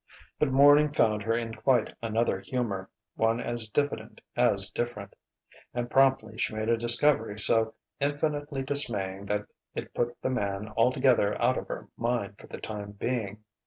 But 0.39 0.49
morning 0.51 0.91
found 0.91 1.21
her 1.21 1.37
in 1.37 1.53
quite 1.53 1.93
another 2.01 2.39
humour, 2.39 2.89
one 3.13 3.39
as 3.39 3.67
diffident 3.67 4.19
as 4.35 4.67
different. 4.71 5.15
And 5.75 5.91
promptly 5.91 6.39
she 6.39 6.55
made 6.55 6.69
a 6.69 6.75
discovery 6.75 7.37
so 7.39 7.75
infinitely 7.99 8.63
dismaying 8.63 9.27
that 9.27 9.45
it 9.75 9.93
put 9.93 10.19
the 10.23 10.31
man 10.31 10.69
altogether 10.69 11.39
out 11.39 11.55
of 11.59 11.67
her 11.67 11.87
mind 11.97 12.39
for 12.39 12.47
the 12.47 12.57
time 12.57 12.93
being. 12.93 13.43